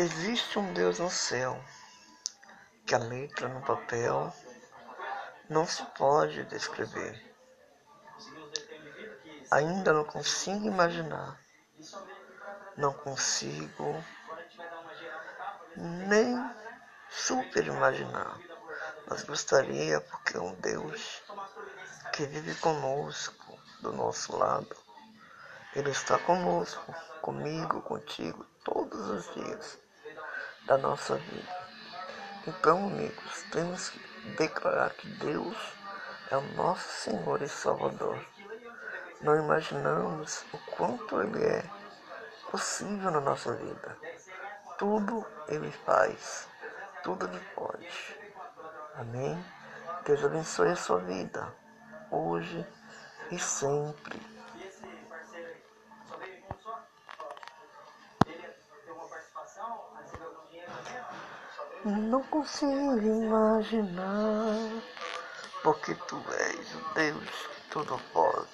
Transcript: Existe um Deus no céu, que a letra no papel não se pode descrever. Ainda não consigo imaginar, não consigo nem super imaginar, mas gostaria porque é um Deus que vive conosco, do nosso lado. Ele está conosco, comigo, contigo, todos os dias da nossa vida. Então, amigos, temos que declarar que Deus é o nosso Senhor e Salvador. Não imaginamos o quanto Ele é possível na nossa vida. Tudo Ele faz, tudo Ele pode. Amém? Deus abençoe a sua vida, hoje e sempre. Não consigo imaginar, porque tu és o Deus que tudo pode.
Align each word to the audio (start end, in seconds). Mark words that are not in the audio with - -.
Existe 0.00 0.60
um 0.60 0.72
Deus 0.74 1.00
no 1.00 1.10
céu, 1.10 1.60
que 2.86 2.94
a 2.94 2.98
letra 2.98 3.48
no 3.48 3.60
papel 3.62 4.32
não 5.50 5.66
se 5.66 5.84
pode 5.86 6.44
descrever. 6.44 7.20
Ainda 9.50 9.92
não 9.92 10.04
consigo 10.04 10.68
imaginar, 10.68 11.36
não 12.76 12.92
consigo 12.92 13.92
nem 15.74 16.48
super 17.10 17.66
imaginar, 17.66 18.38
mas 19.08 19.24
gostaria 19.24 20.00
porque 20.00 20.36
é 20.36 20.40
um 20.40 20.54
Deus 20.60 21.24
que 22.12 22.24
vive 22.24 22.54
conosco, 22.60 23.58
do 23.80 23.92
nosso 23.92 24.36
lado. 24.36 24.76
Ele 25.74 25.90
está 25.90 26.20
conosco, 26.20 26.94
comigo, 27.20 27.82
contigo, 27.82 28.44
todos 28.62 29.10
os 29.10 29.34
dias 29.34 29.87
da 30.68 30.76
nossa 30.76 31.16
vida. 31.16 31.58
Então, 32.46 32.86
amigos, 32.86 33.42
temos 33.50 33.88
que 33.88 33.98
declarar 34.36 34.90
que 34.90 35.08
Deus 35.08 35.56
é 36.30 36.36
o 36.36 36.42
nosso 36.52 36.86
Senhor 36.88 37.40
e 37.42 37.48
Salvador. 37.48 38.22
Não 39.22 39.34
imaginamos 39.34 40.44
o 40.52 40.58
quanto 40.76 41.20
Ele 41.22 41.42
é 41.42 41.64
possível 42.50 43.10
na 43.10 43.20
nossa 43.20 43.54
vida. 43.54 43.96
Tudo 44.78 45.26
Ele 45.48 45.72
faz, 45.72 46.46
tudo 47.02 47.26
Ele 47.26 47.40
pode. 47.54 48.16
Amém? 48.94 49.42
Deus 50.04 50.22
abençoe 50.22 50.70
a 50.70 50.76
sua 50.76 50.98
vida, 50.98 51.52
hoje 52.10 52.64
e 53.30 53.38
sempre. 53.38 54.37
Não 61.84 62.22
consigo 62.24 62.98
imaginar, 62.98 64.82
porque 65.62 65.94
tu 66.08 66.20
és 66.32 66.74
o 66.74 66.94
Deus 66.94 67.30
que 67.30 67.70
tudo 67.70 68.00
pode. 68.12 68.48